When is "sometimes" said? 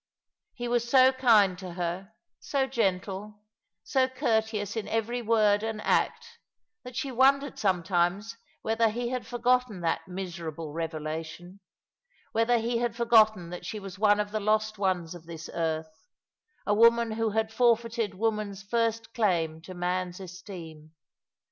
7.59-8.35